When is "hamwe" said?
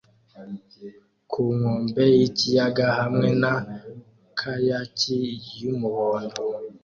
2.99-3.29